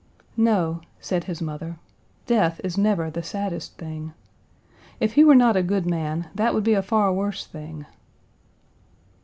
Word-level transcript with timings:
"No," 0.35 0.81
said 0.99 1.25
his 1.25 1.43
mother, 1.43 1.77
"death 2.25 2.59
is 2.63 2.75
never 2.75 3.11
the 3.11 3.21
saddest 3.21 3.77
thing. 3.77 4.13
If 4.99 5.13
he 5.13 5.23
were 5.23 5.35
not 5.35 5.55
a 5.55 5.61
good 5.61 5.85
man, 5.85 6.27
that 6.33 6.55
would 6.55 6.63
be 6.63 6.73
a 6.73 6.81
far 6.81 7.13
worse 7.13 7.45
thing." 7.45 7.85